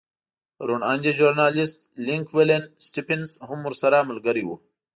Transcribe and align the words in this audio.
روڼ 0.67 0.81
اندی 0.91 1.11
ژورنالېست 1.17 1.79
لینک 2.05 2.27
ولن 2.37 2.63
سټېفنس 2.85 3.31
هم 3.47 3.59
ورسره 3.63 3.97
ملګری 4.09 4.43
و. 4.45 4.49